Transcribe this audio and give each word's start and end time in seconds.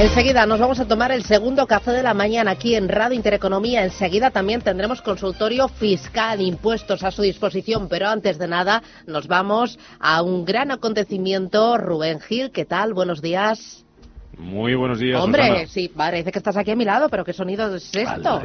Enseguida 0.00 0.46
nos 0.46 0.58
vamos 0.58 0.80
a 0.80 0.88
tomar 0.88 1.12
el 1.12 1.24
segundo 1.24 1.66
café 1.66 1.90
de 1.90 2.02
la 2.02 2.14
mañana 2.14 2.52
aquí 2.52 2.74
en 2.74 2.88
Radio 2.88 3.14
Intereconomía. 3.14 3.84
Enseguida 3.84 4.30
también 4.30 4.62
tendremos 4.62 5.02
consultorio 5.02 5.68
fiscal, 5.68 6.40
impuestos 6.40 7.02
a 7.02 7.10
su 7.10 7.20
disposición. 7.20 7.86
Pero 7.86 8.08
antes 8.08 8.38
de 8.38 8.48
nada, 8.48 8.82
nos 9.06 9.28
vamos 9.28 9.78
a 9.98 10.22
un 10.22 10.46
gran 10.46 10.70
acontecimiento. 10.70 11.76
Rubén 11.76 12.18
Gil, 12.18 12.50
¿qué 12.50 12.64
tal? 12.64 12.94
Buenos 12.94 13.20
días. 13.20 13.84
Muy 14.38 14.74
buenos 14.74 15.00
días. 15.00 15.22
Hombre, 15.22 15.66
sí, 15.66 15.90
parece 15.94 16.32
que 16.32 16.38
estás 16.38 16.56
aquí 16.56 16.70
a 16.70 16.76
mi 16.76 16.86
lado, 16.86 17.10
pero 17.10 17.22
¿qué 17.22 17.34
sonido 17.34 17.76
es 17.76 17.94
esto? 17.94 18.40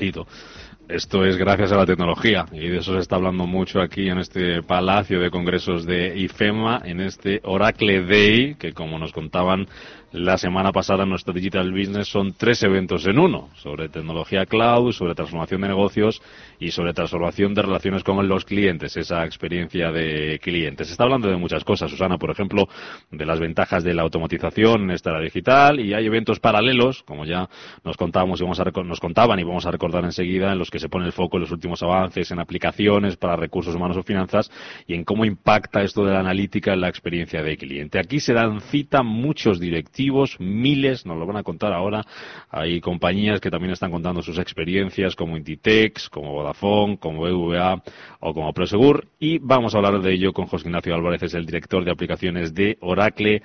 Esto 0.87 1.25
es 1.25 1.35
gracias 1.35 1.71
a 1.71 1.77
la 1.77 1.85
tecnología 1.87 2.45
y 2.51 2.67
de 2.67 2.77
eso 2.77 2.93
se 2.93 2.99
está 2.99 3.15
hablando 3.15 3.47
mucho 3.47 3.81
aquí 3.81 4.07
en 4.07 4.19
este 4.19 4.61
Palacio 4.61 5.19
de 5.19 5.31
Congresos 5.31 5.83
de 5.83 6.15
IFEMA, 6.15 6.83
en 6.85 6.99
este 6.99 7.41
Oracle 7.43 8.05
Day, 8.05 8.53
que 8.53 8.71
como 8.71 8.99
nos 8.99 9.11
contaban 9.11 9.67
la 10.15 10.37
semana 10.37 10.71
pasada 10.71 11.03
en 11.03 11.09
nuestro 11.09 11.33
Digital 11.33 11.73
Business 11.73 12.07
son 12.07 12.33
tres 12.33 12.63
eventos 12.63 13.05
en 13.05 13.19
uno, 13.19 13.49
sobre 13.55 13.89
tecnología 13.89 14.45
cloud, 14.45 14.93
sobre 14.93 15.13
transformación 15.13 15.59
de 15.61 15.67
negocios 15.67 16.21
y 16.57 16.71
sobre 16.71 16.93
transformación 16.93 17.53
de 17.53 17.61
relaciones 17.61 18.01
con 18.01 18.25
los 18.25 18.45
clientes, 18.45 18.95
esa 18.95 19.25
experiencia 19.25 19.91
de 19.91 20.39
clientes. 20.41 20.87
Se 20.87 20.93
está 20.93 21.03
hablando 21.03 21.27
de 21.27 21.35
muchas 21.35 21.65
cosas, 21.65 21.91
Susana, 21.91 22.17
por 22.17 22.31
ejemplo, 22.31 22.69
de 23.11 23.25
las 23.25 23.41
ventajas 23.41 23.83
de 23.83 23.93
la 23.93 24.03
automatización 24.03 24.83
en 24.83 24.91
esta 24.91 25.09
era 25.09 25.19
digital 25.19 25.81
y 25.81 25.93
hay 25.93 26.05
eventos 26.05 26.39
paralelos, 26.39 27.03
como 27.03 27.25
ya 27.25 27.49
nos 27.83 27.97
contábamos 27.97 28.39
y 28.39 28.43
vamos 28.43 28.59
a 28.61 28.65
nos 28.85 29.01
contaban 29.01 29.37
y 29.39 29.43
vamos 29.43 29.65
a 29.65 29.71
recordar 29.71 30.05
enseguida, 30.05 30.53
en 30.53 30.59
los 30.59 30.71
que 30.71 30.79
se 30.79 30.87
pone 30.87 31.07
el 31.07 31.11
foco 31.11 31.35
en 31.37 31.41
los 31.41 31.51
últimos 31.51 31.83
avances 31.83 32.31
en 32.31 32.39
aplicaciones 32.39 33.17
para 33.17 33.35
recursos 33.35 33.75
humanos 33.75 33.97
o 33.97 34.03
finanzas 34.03 34.49
y 34.87 34.93
en 34.93 35.03
cómo 35.03 35.25
impacta 35.25 35.81
esto 35.81 36.05
de 36.05 36.13
la 36.13 36.21
analítica 36.21 36.71
en 36.71 36.81
la 36.81 36.87
experiencia 36.87 37.43
de 37.43 37.57
cliente. 37.57 37.99
Aquí 37.99 38.21
se 38.21 38.33
dan 38.33 38.61
cita 38.61 39.03
muchos 39.03 39.59
directivos 39.59 40.04
miles, 40.39 41.05
nos 41.05 41.17
lo 41.17 41.25
van 41.25 41.37
a 41.37 41.43
contar 41.43 41.73
ahora. 41.73 42.03
Hay 42.49 42.81
compañías 42.81 43.39
que 43.39 43.51
también 43.51 43.71
están 43.73 43.91
contando 43.91 44.21
sus 44.21 44.37
experiencias, 44.37 45.15
como 45.15 45.37
Inditex, 45.37 46.09
como 46.09 46.31
Vodafone, 46.33 46.97
como 46.97 47.21
BVA 47.21 47.81
o 48.19 48.33
como 48.33 48.53
Prosegur. 48.53 49.07
Y 49.19 49.39
vamos 49.39 49.73
a 49.73 49.77
hablar 49.77 50.01
de 50.01 50.13
ello 50.13 50.33
con 50.33 50.47
José 50.47 50.67
Ignacio 50.67 50.93
Álvarez, 50.95 51.23
es 51.23 51.33
el 51.33 51.45
director 51.45 51.83
de 51.83 51.91
aplicaciones 51.91 52.53
de 52.53 52.77
Oracle 52.81 53.41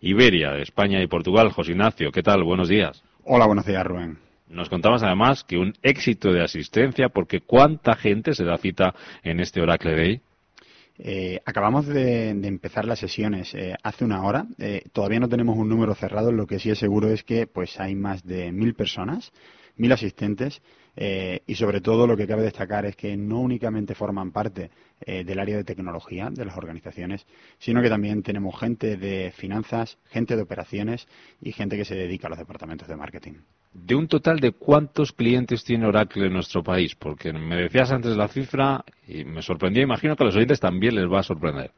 Iberia, 0.00 0.52
de 0.52 0.62
España 0.62 1.02
y 1.02 1.06
Portugal. 1.06 1.50
José 1.50 1.72
Ignacio, 1.72 2.10
¿qué 2.10 2.22
tal? 2.22 2.42
Buenos 2.42 2.68
días. 2.68 3.02
Hola, 3.24 3.46
buenos 3.46 3.66
días, 3.66 3.86
Rubén. 3.86 4.18
Nos 4.48 4.68
contabas 4.68 5.04
además 5.04 5.44
que 5.44 5.58
un 5.58 5.74
éxito 5.82 6.32
de 6.32 6.42
asistencia, 6.42 7.08
porque 7.08 7.40
¿cuánta 7.40 7.94
gente 7.94 8.34
se 8.34 8.44
da 8.44 8.58
cita 8.58 8.94
en 9.22 9.38
este 9.38 9.60
Oracle 9.60 9.94
Day? 9.94 10.20
Eh, 10.98 11.40
acabamos 11.44 11.86
de, 11.86 12.30
empezar 12.30 12.84
las 12.84 12.98
sesiones 12.98 13.54
eh, 13.54 13.74
hace 13.82 14.04
una 14.04 14.22
hora. 14.22 14.46
Eh, 14.58 14.82
todavía 14.92 15.20
no 15.20 15.28
tenemos 15.28 15.56
un 15.56 15.68
número 15.68 15.94
cerrado. 15.94 16.32
Lo 16.32 16.46
que 16.46 16.58
sí 16.58 16.70
es 16.70 16.78
seguro 16.78 17.08
es 17.08 17.24
que 17.24 17.46
pues 17.46 17.78
hay 17.80 17.94
más 17.94 18.24
de 18.24 18.52
mil 18.52 18.74
personas, 18.74 19.32
mil 19.76 19.92
asistentes 19.92 20.60
y 21.46 21.54
sobre 21.54 21.80
todo 21.80 22.06
lo 22.06 22.14
que 22.14 22.26
cabe 22.26 22.42
destacar 22.42 22.84
es 22.84 22.94
que 22.94 23.16
no 23.16 23.40
únicamente 23.40 23.94
forman 23.94 24.32
parte 24.32 24.70
del 25.06 25.38
área 25.38 25.56
de 25.56 25.64
tecnología 25.64 26.28
de 26.30 26.44
las 26.44 26.58
organizaciones, 26.58 27.26
sino 27.58 27.80
que 27.80 27.88
también 27.88 28.22
tenemos 28.22 28.58
gente 28.58 28.98
de 28.98 29.32
finanzas, 29.34 29.96
gente 30.10 30.36
de 30.36 30.42
operaciones 30.42 31.06
y 31.40 31.52
gente 31.52 31.78
que 31.78 31.86
se 31.86 31.94
dedica 31.94 32.26
a 32.26 32.30
los 32.30 32.38
departamentos 32.38 32.86
de 32.86 32.96
marketing. 32.96 33.34
De 33.72 33.94
un 33.94 34.08
total 34.08 34.40
de 34.40 34.50
cuántos 34.50 35.12
clientes 35.12 35.62
tiene 35.62 35.86
Oracle 35.86 36.26
en 36.26 36.32
nuestro 36.32 36.62
país, 36.62 36.96
porque 36.96 37.32
me 37.32 37.56
decías 37.56 37.92
antes 37.92 38.16
la 38.16 38.26
cifra 38.26 38.84
y 39.06 39.24
me 39.24 39.42
sorprendía, 39.42 39.84
imagino 39.84 40.16
que 40.16 40.24
a 40.24 40.26
los 40.26 40.34
oyentes 40.34 40.58
también 40.58 40.96
les 40.96 41.10
va 41.10 41.20
a 41.20 41.22
sorprender. 41.22 41.70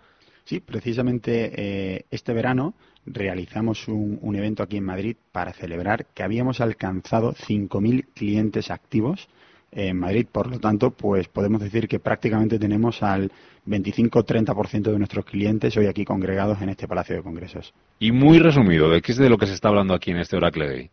Sí, 0.44 0.60
precisamente 0.60 1.52
eh, 1.54 2.06
este 2.10 2.32
verano 2.32 2.74
realizamos 3.06 3.88
un, 3.88 4.34
evento 4.34 4.62
aquí 4.62 4.76
en 4.76 4.84
Madrid 4.84 5.16
para 5.32 5.52
celebrar 5.52 6.06
que 6.14 6.22
habíamos 6.22 6.60
alcanzado 6.60 7.34
5.000 7.34 8.06
clientes 8.14 8.70
activos 8.70 9.28
en 9.70 9.98
Madrid. 9.98 10.26
Por 10.30 10.48
lo 10.48 10.58
tanto, 10.58 10.90
pues 10.90 11.28
podemos 11.28 11.60
decir 11.60 11.88
que 11.88 12.00
prácticamente 12.00 12.58
tenemos 12.58 13.02
al 13.02 13.30
25-30% 13.66 14.82
de 14.82 14.98
nuestros 14.98 15.24
clientes 15.24 15.76
hoy 15.76 15.86
aquí 15.86 16.04
congregados 16.04 16.60
en 16.62 16.70
este 16.70 16.88
Palacio 16.88 17.16
de 17.16 17.22
Congresos. 17.22 17.72
Y 17.98 18.12
muy 18.12 18.38
resumido, 18.38 18.90
¿de 18.90 19.02
qué 19.02 19.12
es 19.12 19.18
de 19.18 19.28
lo 19.28 19.38
que 19.38 19.46
se 19.46 19.54
está 19.54 19.68
hablando 19.68 19.94
aquí 19.94 20.10
en 20.10 20.18
este 20.18 20.36
Oracle 20.36 20.66
Day? 20.66 20.90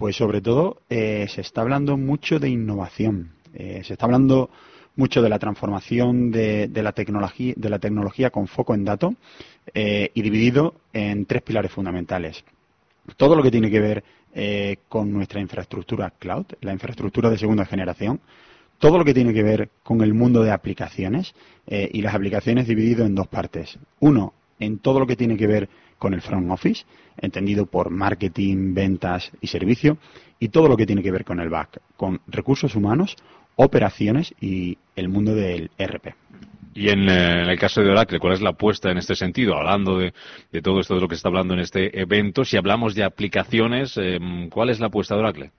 Pues 0.00 0.16
sobre 0.16 0.40
todo 0.40 0.78
eh, 0.88 1.26
se 1.28 1.42
está 1.42 1.60
hablando 1.60 1.98
mucho 1.98 2.38
de 2.38 2.48
innovación. 2.48 3.32
Eh, 3.52 3.82
se 3.84 3.92
está 3.92 4.06
hablando 4.06 4.48
mucho 4.96 5.20
de 5.20 5.28
la 5.28 5.38
transformación 5.38 6.30
de, 6.30 6.70
la, 6.74 6.92
tecnología, 6.92 8.30
con 8.30 8.46
foco 8.46 8.72
en 8.72 8.86
datos 8.86 9.12
eh, 9.74 10.10
y 10.14 10.22
dividido 10.22 10.74
en 10.94 11.26
tres 11.26 11.42
pilares 11.42 11.70
fundamentales. 11.70 12.42
Todo 13.18 13.36
lo 13.36 13.42
que 13.42 13.50
tiene 13.50 13.70
que 13.70 13.80
ver 13.80 14.04
con 14.88 15.12
nuestra 15.12 15.38
infraestructura 15.38 16.14
cloud, 16.18 16.46
la 16.62 16.72
infraestructura 16.72 17.28
de 17.28 17.36
segunda 17.36 17.66
generación, 17.66 18.20
todo 18.78 18.96
lo 18.96 19.04
que 19.04 19.12
tiene 19.12 19.34
que 19.34 19.42
ver 19.42 19.68
con 19.82 20.00
el 20.00 20.14
mundo 20.14 20.42
de 20.42 20.52
aplicaciones 20.52 21.34
y 21.66 22.00
las 22.00 22.14
aplicaciones 22.14 22.68
dividido 22.68 23.04
en 23.04 23.16
dos 23.16 23.26
partes. 23.26 23.78
Uno, 23.98 24.32
en 24.60 24.78
todo 24.78 25.00
lo 25.00 25.06
que 25.06 25.16
tiene 25.16 25.36
que 25.36 25.48
ver 25.48 25.68
con 26.00 26.14
el 26.14 26.22
front 26.22 26.50
office, 26.50 26.84
entendido 27.18 27.66
por 27.66 27.90
marketing, 27.90 28.74
ventas 28.74 29.30
y 29.40 29.46
servicio, 29.46 29.98
y 30.40 30.48
todo 30.48 30.66
lo 30.66 30.76
que 30.76 30.86
tiene 30.86 31.02
que 31.02 31.12
ver 31.12 31.24
con 31.24 31.38
el 31.38 31.50
back, 31.50 31.80
con 31.96 32.20
recursos 32.26 32.74
humanos 32.74 33.14
operaciones 33.54 34.34
y 34.40 34.78
el 34.96 35.10
mundo 35.10 35.34
del 35.34 35.70
RP. 35.78 36.14
Y 36.72 36.88
en, 36.88 37.08
eh, 37.08 37.42
el 37.42 37.58
caso 37.58 37.82
de 37.82 37.90
Oracle, 37.90 38.18
¿cuál 38.18 38.32
es 38.32 38.40
la 38.40 38.50
apuesta 38.50 38.90
en 38.90 38.96
este 38.96 39.14
sentido? 39.14 39.56
Hablando 39.56 39.98
de, 39.98 40.12
todo 40.62 40.80
esto 40.80 40.94
de 40.94 41.00
lo 41.02 41.08
que 41.08 41.16
se 41.16 41.18
está 41.18 41.28
hablando 41.28 41.52
en 41.52 41.60
este 41.60 42.00
evento, 42.00 42.44
si 42.44 42.56
hablamos 42.56 42.94
de 42.94 43.04
aplicaciones, 43.04 43.98
em, 43.98 44.48
¿cuál 44.48 44.70
es 44.70 44.80
la 44.80 44.86
apuesta 44.86 45.14
de 45.14 45.20
Oracle? 45.20 45.50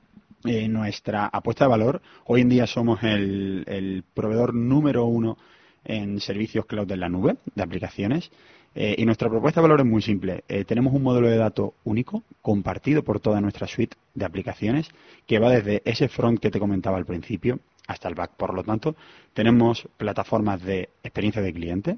Eh, 0.46 0.68
nuestra 0.68 1.28
apuesta 1.28 1.66
de 1.66 1.70
valor, 1.70 2.02
hoy 2.26 2.42
en 2.42 2.50
día 2.50 2.66
somos 2.66 3.04
el, 3.04 3.64
el 3.68 4.04
proveedor 4.16 4.56
número 4.56 5.06
uno 5.06 5.38
en 5.84 6.20
servicios 6.20 6.66
cloud 6.66 6.92
en 6.92 7.00
la 7.00 7.10
nube 7.10 7.36
de 7.54 7.62
aplicaciones. 7.62 8.32
Eh, 8.74 8.96
y 8.98 9.06
nuestra 9.06 9.30
propuesta 9.30 9.60
de 9.60 9.64
valor 9.64 9.82
es 9.82 9.86
muy 9.86 10.02
simple. 10.02 10.44
Eh, 10.48 10.64
tenemos 10.64 10.94
un 10.94 11.04
modelo 11.04 11.28
de 11.28 11.38
datos 11.38 11.72
único, 11.84 12.24
compartido 12.42 13.04
por 13.04 13.20
toda 13.20 13.42
nuestra 13.42 13.68
suite 13.68 13.98
de 14.14 14.26
aplicaciones, 14.26 14.90
que 15.28 15.40
va 15.40 15.50
desde 15.50 15.82
ese 15.86 16.08
front 16.08 16.40
que 16.40 16.52
te 16.52 16.60
comentaba 16.60 16.98
al 16.98 17.06
principio 17.06 17.60
hasta 17.88 18.08
el 18.08 18.16
back. 18.16 18.32
Por 18.32 18.54
lo 18.54 18.64
tanto, 18.64 18.96
tenemos 19.34 19.88
plataformas 19.98 20.64
de 20.64 20.90
experiencia 21.04 21.42
de 21.42 21.54
cliente, 21.54 21.98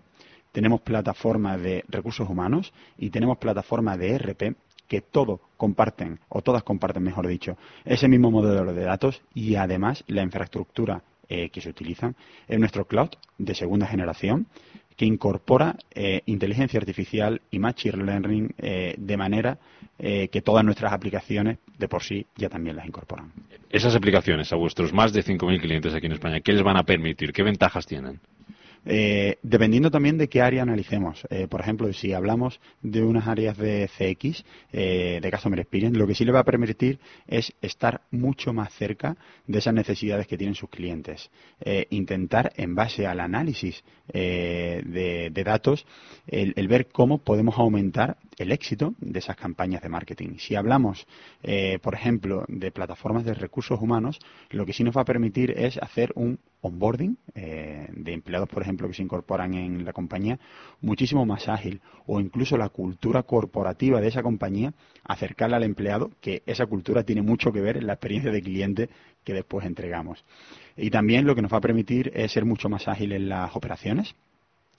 tenemos 0.51 0.81
plataformas 0.81 1.61
de 1.61 1.83
recursos 1.87 2.27
humanos 2.29 2.73
y 2.97 3.09
tenemos 3.09 3.37
plataformas 3.37 3.97
de 3.99 4.15
ERP 4.15 4.55
que 4.87 5.01
todos 5.01 5.39
comparten, 5.57 6.19
o 6.29 6.41
todas 6.41 6.63
comparten, 6.63 7.03
mejor 7.03 7.27
dicho, 7.27 7.57
ese 7.85 8.07
mismo 8.07 8.31
modelo 8.31 8.73
de 8.73 8.83
datos 8.83 9.21
y 9.33 9.55
además 9.55 10.03
la 10.07 10.23
infraestructura 10.23 11.03
eh, 11.29 11.49
que 11.49 11.61
se 11.61 11.69
utilizan 11.69 12.15
en 12.47 12.59
nuestro 12.59 12.85
cloud 12.85 13.09
de 13.37 13.55
segunda 13.55 13.87
generación 13.87 14.47
que 14.95 15.05
incorpora 15.05 15.75
eh, 15.93 16.21
inteligencia 16.25 16.79
artificial 16.79 17.41
y 17.51 17.59
machine 17.59 18.03
learning 18.03 18.53
eh, 18.57 18.95
de 18.97 19.17
manera 19.17 19.57
eh, 19.99 20.27
que 20.29 20.41
todas 20.41 20.63
nuestras 20.63 20.93
aplicaciones 20.93 21.57
de 21.77 21.87
por 21.87 22.03
sí 22.03 22.25
ya 22.35 22.49
también 22.49 22.75
las 22.75 22.85
incorporan. 22.85 23.31
Esas 23.69 23.95
aplicaciones 23.95 24.51
a 24.53 24.55
vuestros 24.55 24.93
más 24.93 25.13
de 25.13 25.23
5.000 25.23 25.61
clientes 25.61 25.93
aquí 25.93 26.05
en 26.05 26.13
España, 26.13 26.39
¿qué 26.41 26.53
les 26.53 26.63
van 26.63 26.77
a 26.77 26.83
permitir? 26.83 27.33
¿Qué 27.33 27.43
ventajas 27.43 27.85
tienen? 27.85 28.19
Eh, 28.85 29.37
dependiendo 29.43 29.89
también 29.89 30.17
de 30.17 30.27
qué 30.27 30.41
área 30.41 30.63
analicemos. 30.63 31.25
Eh, 31.29 31.47
por 31.47 31.61
ejemplo, 31.61 31.91
si 31.93 32.13
hablamos 32.13 32.59
de 32.81 33.03
unas 33.03 33.27
áreas 33.27 33.57
de 33.57 33.87
CX, 33.87 34.43
eh, 34.71 35.19
de 35.21 35.31
Customer 35.31 35.59
Experience, 35.59 35.97
lo 35.97 36.07
que 36.07 36.15
sí 36.15 36.25
le 36.25 36.31
va 36.31 36.39
a 36.39 36.43
permitir 36.43 36.99
es 37.27 37.53
estar 37.61 38.01
mucho 38.11 38.51
más 38.51 38.73
cerca 38.73 39.15
de 39.47 39.59
esas 39.59 39.73
necesidades 39.73 40.27
que 40.27 40.37
tienen 40.37 40.55
sus 40.55 40.69
clientes. 40.69 41.29
intentar, 41.89 42.51
en 42.57 42.75
base 42.75 43.07
al 43.07 43.19
análisis 43.19 43.83
de, 44.07 45.43
datos, 45.45 45.85
el, 46.27 46.67
ver 46.67 46.87
cómo 46.87 47.19
podemos 47.19 47.57
aumentar 47.57 48.17
el 48.37 48.51
éxito 48.51 48.93
de 48.99 49.19
esas 49.19 49.35
campañas 49.35 49.81
de 49.81 49.89
marketing. 49.89 50.37
Si 50.37 50.55
hablamos, 50.55 51.05
por 51.81 51.93
ejemplo, 51.93 52.45
de 52.47 52.71
plataformas 52.71 53.25
de 53.25 53.33
recursos 53.33 53.79
humanos, 53.79 54.19
lo 54.49 54.65
que 54.65 54.73
sí 54.73 54.83
nos 54.83 54.95
va 54.95 55.01
a 55.01 55.05
permitir 55.05 55.51
es 55.51 55.77
hacer 55.77 56.11
un 56.15 56.39
onboarding 56.63 57.17
de 57.35 58.13
empleados, 58.13 58.49
por 58.49 58.63
ejemplo, 58.63 58.87
que 58.87 58.93
se 58.93 59.03
incorporan 59.03 59.53
en 59.53 59.85
la 59.85 59.93
compañía, 59.93 60.39
muchísimo 60.81 61.25
más 61.25 61.47
ágil 61.47 61.81
o 62.05 62.19
incluso 62.19 62.57
la 62.57 62.69
cultura 62.69 63.23
corporativa 63.23 64.01
de 64.01 64.07
esa 64.07 64.23
compañía, 64.23 64.73
acercarla 65.03 65.57
al 65.57 65.63
empleado, 65.63 66.11
que 66.21 66.41
esa 66.45 66.65
cultura 66.65 67.03
tiene 67.03 67.21
mucho 67.21 67.51
que 67.51 67.61
ver 67.61 67.77
en 67.77 67.87
la 67.87 67.93
experiencia 67.93 68.31
de 68.31 68.41
cliente 68.41 68.89
que 69.23 69.33
después 69.33 69.65
entregamos. 69.65 70.23
Y 70.75 70.89
también 70.89 71.25
lo 71.25 71.35
que 71.35 71.41
nos 71.41 71.53
va 71.53 71.57
a 71.57 71.61
permitir 71.61 72.11
es 72.13 72.31
ser 72.31 72.45
mucho 72.45 72.69
más 72.69 72.87
ágil 72.87 73.11
en 73.11 73.29
las 73.29 73.55
operaciones, 73.55 74.15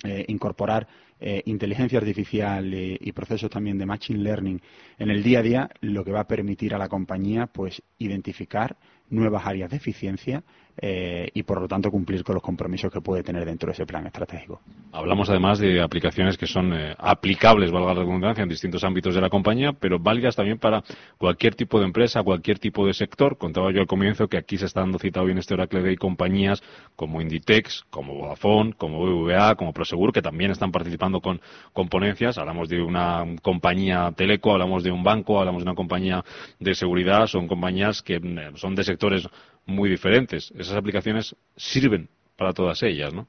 eh, 0.05 0.25
incorporar 0.29 0.87
eh, 1.21 1.43
inteligencia 1.47 1.99
artificial 1.99 2.75
y, 2.75 3.13
procesos 3.13 3.49
también 3.49 3.79
de 3.79 3.87
machine 3.87 4.19
learning 4.19 4.61
en 4.99 5.11
el 5.11 5.23
día 5.23 5.39
a 5.39 5.43
día, 5.43 5.71
lo 5.81 6.05
que 6.05 6.11
va 6.11 6.21
a 6.21 6.27
permitir 6.27 6.75
a 6.75 6.79
la 6.79 6.89
compañía 6.89 7.47
pues 7.47 7.81
identificar 7.99 8.77
nuevas 9.09 9.47
áreas 9.47 9.71
de 9.71 9.77
eficiencia 9.77 10.43
eh, 10.77 11.29
y 11.33 11.43
por 11.45 11.61
lo 11.61 11.69
tanto 11.69 11.91
cumplir 11.91 12.25
con 12.25 12.35
los 12.35 12.43
compromisos 12.43 12.93
que 12.93 13.01
puede 13.01 13.23
tener 13.23 13.45
dentro 13.45 13.69
de 13.69 13.75
ese 13.75 13.87
plan 13.87 14.07
estratégico. 14.07 14.61
Hablamos 14.93 15.31
además 15.31 15.59
de 15.59 15.81
aplicaciones 15.81 16.37
que 16.37 16.47
son 16.47 16.73
eh, 16.73 16.95
aplicables, 16.99 17.71
valga 17.71 17.95
la 17.95 18.01
redundancia, 18.01 18.43
en 18.43 18.49
distintos 18.49 18.83
ámbitos 18.85 19.15
de 19.15 19.21
la 19.21 19.31
compañía, 19.31 19.73
pero 19.73 19.99
válidas 19.99 20.37
también 20.37 20.59
para 20.59 20.83
cualquier 21.19 21.55
tipo 21.55 21.79
de 21.79 21.87
empresa, 21.87 22.23
cualquier 22.23 22.59
tipo 22.59 22.87
de 22.87 22.95
sector. 22.95 23.39
Contaba 23.39 23.73
yo 23.73 23.81
al 23.81 23.87
comienzo 23.87 24.29
que 24.29 24.37
aquí 24.37 24.57
se 24.57 24.67
está 24.67 24.81
dando 24.81 24.99
citado 24.99 25.29
en 25.29 25.39
este 25.39 25.55
Oracle 25.55 25.83
Day 25.83 25.97
compañías 25.97 26.63
como 26.97 27.21
Inditex, 27.21 27.85
como 27.91 28.15
Vodafone, 28.15 28.73
como 28.75 29.01
BBVA, 29.01 29.55
como 29.55 29.73
Prosegur, 29.73 30.13
que 30.13 30.23
también 30.23 30.51
están 30.51 30.73
participando 30.73 31.21
con, 31.21 31.41
con 31.73 31.89
ponencias. 31.89 32.39
Hablamos 32.39 32.69
de 32.69 32.83
una 32.83 33.25
compañía 33.43 34.13
teleco, 34.17 34.53
hablamos 34.53 34.83
de 34.83 34.91
un 34.91 35.03
banco, 35.03 35.39
hablamos 35.39 35.63
de 35.63 35.71
una 35.71 35.77
compañía 35.77 36.25
de 36.59 36.75
seguridad. 36.75 37.27
Son 37.27 37.47
compañías 37.47 38.03
que 38.03 38.21
mm, 38.21 38.57
son 38.57 38.75
de 38.75 38.85
sectores 38.85 39.29
muy 39.67 39.89
diferentes. 39.91 40.53
Esas 40.57 40.77
aplicaciones 40.77 41.35
sirven 41.57 42.09
para 42.37 42.53
todas 42.53 42.83
ellas, 42.83 43.13
¿no? 43.13 43.27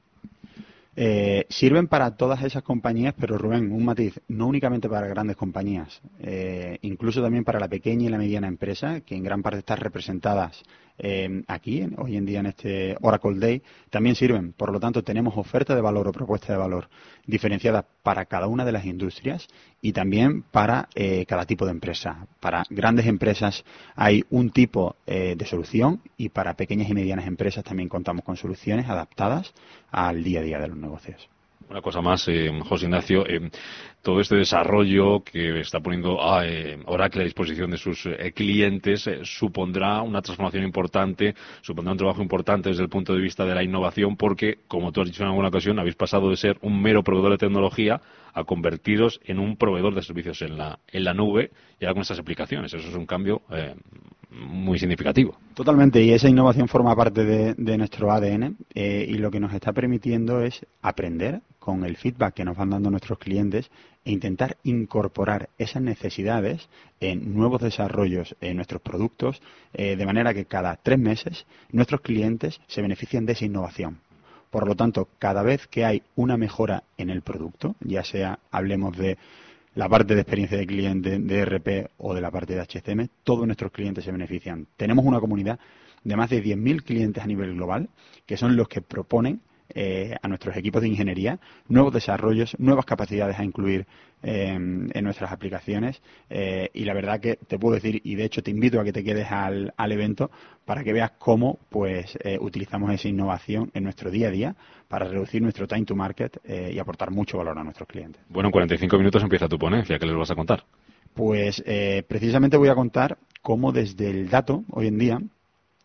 Eh, 0.98 1.44
sirven 1.50 1.88
para 1.88 2.16
todas 2.16 2.42
esas 2.42 2.62
compañías, 2.62 3.14
pero 3.20 3.36
Rubén, 3.36 3.70
un 3.70 3.84
matiz, 3.84 4.18
no 4.28 4.46
únicamente 4.46 4.88
para 4.88 5.06
grandes 5.06 5.36
compañías, 5.36 6.00
eh, 6.20 6.78
incluso 6.80 7.20
también 7.20 7.44
para 7.44 7.60
la 7.60 7.68
pequeña 7.68 8.06
y 8.06 8.08
la 8.08 8.16
mediana 8.16 8.48
empresa, 8.48 9.02
que 9.02 9.14
en 9.14 9.22
gran 9.22 9.42
parte 9.42 9.58
están 9.58 9.76
representadas 9.76 10.62
eh, 10.98 11.42
aquí, 11.46 11.86
hoy 11.98 12.16
en 12.16 12.26
día 12.26 12.40
en 12.40 12.46
este 12.46 12.96
Oracle 13.00 13.38
Day, 13.38 13.62
también 13.90 14.16
sirven. 14.16 14.52
Por 14.52 14.72
lo 14.72 14.80
tanto, 14.80 15.02
tenemos 15.02 15.36
oferta 15.36 15.74
de 15.74 15.80
valor 15.80 16.08
o 16.08 16.12
propuesta 16.12 16.52
de 16.52 16.58
valor 16.58 16.88
diferenciada 17.26 17.86
para 18.02 18.26
cada 18.26 18.46
una 18.46 18.64
de 18.64 18.72
las 18.72 18.84
industrias 18.84 19.48
y 19.80 19.92
también 19.92 20.42
para 20.42 20.88
eh, 20.94 21.26
cada 21.26 21.44
tipo 21.44 21.64
de 21.64 21.72
empresa. 21.72 22.26
Para 22.40 22.64
grandes 22.70 23.06
empresas 23.06 23.64
hay 23.94 24.24
un 24.30 24.50
tipo 24.50 24.96
eh, 25.06 25.34
de 25.36 25.46
solución 25.46 26.00
y 26.16 26.30
para 26.30 26.54
pequeñas 26.54 26.88
y 26.88 26.94
medianas 26.94 27.26
empresas 27.26 27.64
también 27.64 27.88
contamos 27.88 28.24
con 28.24 28.36
soluciones 28.36 28.88
adaptadas 28.88 29.52
al 29.90 30.22
día 30.22 30.40
a 30.40 30.42
día 30.42 30.58
de 30.58 30.68
los 30.68 30.76
negocios. 30.76 31.28
Una 31.68 31.82
cosa 31.82 32.00
más, 32.00 32.28
eh, 32.28 32.48
José 32.64 32.84
Ignacio, 32.84 33.26
eh, 33.26 33.50
todo 34.00 34.20
este 34.20 34.36
desarrollo 34.36 35.24
que 35.24 35.60
está 35.60 35.80
poniendo 35.80 36.22
a, 36.22 36.46
eh, 36.46 36.78
Oracle 36.86 37.22
a 37.22 37.24
disposición 37.24 37.72
de 37.72 37.76
sus 37.76 38.08
clientes 38.34 39.10
supondrá 39.24 40.00
una 40.02 40.22
transformación 40.22 40.62
importante, 40.62 41.34
supondrá 41.62 41.92
un 41.92 41.98
trabajo 41.98 42.22
importante 42.22 42.68
desde 42.68 42.84
el 42.84 42.88
punto 42.88 43.14
de 43.14 43.20
vista 43.20 43.44
de 43.44 43.54
la 43.54 43.64
innovación, 43.64 44.16
porque, 44.16 44.58
como 44.68 44.92
tú 44.92 45.00
has 45.00 45.08
dicho 45.08 45.24
en 45.24 45.30
alguna 45.30 45.48
ocasión, 45.48 45.78
habéis 45.80 45.96
pasado 45.96 46.30
de 46.30 46.36
ser 46.36 46.56
un 46.62 46.80
mero 46.80 47.02
proveedor 47.02 47.32
de 47.32 47.38
tecnología 47.38 48.00
a 48.32 48.44
convertiros 48.44 49.20
en 49.24 49.40
un 49.40 49.56
proveedor 49.56 49.94
de 49.94 50.02
servicios 50.02 50.42
en 50.42 50.56
la, 50.56 50.78
en 50.86 51.02
la 51.02 51.14
nube 51.14 51.50
y 51.80 51.84
ahora 51.84 51.94
con 51.94 52.02
estas 52.02 52.20
aplicaciones. 52.20 52.72
Eso 52.74 52.88
es 52.88 52.94
un 52.94 53.06
cambio 53.06 53.42
muy 54.30 54.78
significativo. 54.78 55.36
Totalmente, 55.54 56.02
y 56.02 56.12
esa 56.12 56.28
innovación 56.28 56.68
forma 56.68 56.94
parte 56.94 57.24
de, 57.24 57.78
nuestro 57.78 58.12
ADN 58.12 58.56
y 58.74 59.14
lo 59.14 59.30
que 59.30 59.40
nos 59.40 59.54
está 59.54 59.72
permitiendo 59.72 60.40
es 60.42 60.66
aprender 60.82 61.40
con 61.58 61.84
el 61.84 61.96
feedback 61.96 62.34
que 62.34 62.44
nos 62.44 62.56
van 62.56 62.70
dando 62.70 62.90
nuestros 62.90 63.18
clientes 63.18 63.70
e 64.04 64.12
intentar 64.12 64.56
incorporar 64.62 65.48
esas 65.58 65.82
necesidades 65.82 66.68
en 67.00 67.34
nuevos 67.34 67.60
desarrollos 67.60 68.36
en 68.40 68.54
nuestros 68.56 68.80
productos, 68.80 69.42
eh, 69.74 69.96
de 69.96 70.06
manera 70.06 70.32
que 70.32 70.44
cada 70.44 70.76
tres 70.76 70.98
meses 70.98 71.44
nuestros 71.72 72.02
clientes 72.02 72.60
se 72.68 72.82
benefician 72.82 73.26
de 73.26 73.32
esa 73.32 73.46
innovación. 73.46 73.98
Por 74.50 74.68
lo 74.68 74.76
tanto, 74.76 75.08
cada 75.18 75.42
vez 75.42 75.66
que 75.66 75.84
hay 75.84 76.02
una 76.14 76.36
mejora 76.36 76.84
en 76.98 77.10
el 77.10 77.22
producto, 77.22 77.74
ya 77.80 78.04
sea 78.04 78.38
hablemos 78.52 78.96
de 78.96 79.18
la 79.76 79.90
parte 79.90 80.14
de 80.14 80.22
experiencia 80.22 80.56
de 80.56 80.66
cliente 80.66 81.18
de 81.18 81.44
RP 81.44 81.90
o 81.98 82.14
de 82.14 82.22
la 82.22 82.30
parte 82.30 82.54
de 82.54 82.62
HCM, 82.62 83.08
todos 83.22 83.46
nuestros 83.46 83.70
clientes 83.70 84.04
se 84.04 84.10
benefician. 84.10 84.66
Tenemos 84.74 85.04
una 85.04 85.20
comunidad 85.20 85.60
de 86.02 86.16
más 86.16 86.30
de 86.30 86.42
10.000 86.42 86.82
clientes 86.82 87.22
a 87.22 87.26
nivel 87.26 87.54
global, 87.54 87.90
que 88.24 88.38
son 88.38 88.56
los 88.56 88.68
que 88.68 88.80
proponen 88.80 89.42
eh, 89.74 90.14
a 90.22 90.28
nuestros 90.28 90.56
equipos 90.56 90.80
de 90.80 90.88
ingeniería 90.88 91.40
nuevos 91.68 91.92
desarrollos, 91.92 92.56
nuevas 92.58 92.84
capacidades 92.84 93.38
a 93.38 93.44
incluir 93.44 93.86
eh, 94.22 94.52
en 94.54 95.04
nuestras 95.04 95.32
aplicaciones 95.32 96.00
eh, 96.30 96.70
y 96.72 96.84
la 96.84 96.94
verdad 96.94 97.20
que 97.20 97.36
te 97.36 97.58
puedo 97.58 97.74
decir 97.74 98.00
y 98.04 98.14
de 98.14 98.24
hecho 98.24 98.42
te 98.42 98.50
invito 98.50 98.80
a 98.80 98.84
que 98.84 98.92
te 98.92 99.02
quedes 99.02 99.26
al, 99.30 99.72
evento 99.78 100.30
para 100.64 100.84
que 100.84 100.92
veas 100.92 101.12
cómo 101.18 101.58
pues 101.68 102.18
utilizamos 102.40 102.92
esa 102.92 103.08
innovación 103.08 103.70
en 103.74 103.84
nuestro 103.84 104.10
día 104.10 104.28
a 104.28 104.30
día 104.30 104.56
para 104.88 105.06
reducir 105.06 105.42
nuestro 105.42 105.66
time 105.66 105.84
to 105.84 105.94
market 105.94 106.38
y 106.48 106.78
aportar 106.78 107.10
mucho 107.10 107.38
valor 107.38 107.58
a 107.58 107.64
nuestros 107.64 107.88
clientes. 107.88 108.22
Bueno, 108.28 108.48
en 108.48 108.52
45 108.52 108.98
minutos 108.98 109.22
empieza 109.22 109.48
tu 109.48 109.58
ponencia, 109.58 109.98
¿qué 109.98 110.06
les 110.06 110.16
vas 110.16 110.30
a 110.30 110.34
contar? 110.34 110.64
Pues 111.14 111.62
precisamente 112.08 112.56
voy 112.56 112.68
a 112.68 112.74
contar 112.74 113.18
cómo 113.42 113.72
desde 113.72 114.10
el 114.10 114.28
dato 114.28 114.64
hoy 114.70 114.88
en 114.88 114.98
día 114.98 115.20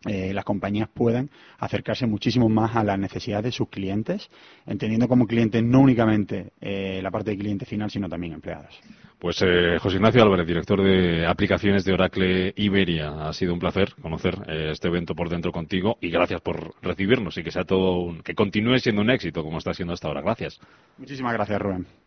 eh, 0.06 0.32
las 0.32 0.44
compañías 0.44 0.88
puedan 0.92 1.30
acercarse 1.58 2.06
muchísimo 2.06 2.48
más 2.48 2.74
a 2.76 2.84
las 2.84 2.98
necesidades 2.98 3.44
de 3.44 3.52
sus 3.52 3.68
clientes, 3.68 4.28
entendiendo 4.66 5.08
como 5.08 5.26
clientes 5.26 5.62
no 5.62 5.80
únicamente 5.80 6.52
eh, 6.60 7.00
la 7.02 7.10
parte 7.10 7.30
de 7.32 7.38
cliente 7.38 7.64
final, 7.64 7.90
sino 7.90 8.08
también 8.08 8.32
empleados. 8.32 8.80
Pues 9.18 9.40
eh, 9.42 9.78
José 9.78 9.96
Ignacio 9.96 10.22
Álvarez, 10.22 10.46
director 10.46 10.82
de 10.82 11.26
aplicaciones 11.26 11.84
de 11.84 11.92
Oracle 11.92 12.52
Iberia, 12.56 13.28
ha 13.28 13.32
sido 13.32 13.54
un 13.54 13.60
placer 13.60 13.94
conocer 14.02 14.34
este 14.48 14.88
evento 14.88 15.14
por 15.14 15.28
dentro 15.28 15.52
contigo 15.52 15.96
y 16.00 16.10
gracias 16.10 16.40
por 16.40 16.74
recibirnos 16.82 17.38
y 17.38 17.44
que 17.44 17.52
sea 17.52 17.64
todo 17.64 18.16
que 18.24 18.34
continúe 18.34 18.78
siendo 18.78 19.00
un 19.00 19.10
éxito 19.10 19.44
como 19.44 19.58
está 19.58 19.74
siendo 19.74 19.94
hasta 19.94 20.08
ahora. 20.08 20.22
Gracias. 20.22 20.58
Muchísimas 20.98 21.34
gracias, 21.34 21.62
Rubén. 21.62 22.01